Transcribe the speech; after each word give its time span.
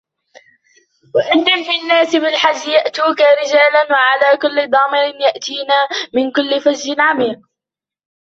وأذن 1.15 1.63
في 1.63 1.81
الناس 1.81 2.15
بالحج 2.15 2.67
يأتوك 2.67 3.17
رجالا 3.39 3.91
وعلى 3.91 4.37
كل 4.37 4.69
ضامر 4.71 5.21
يأتين 5.21 5.67
من 6.13 6.31
كل 6.31 6.61
فج 6.61 6.99
عميق 6.99 7.39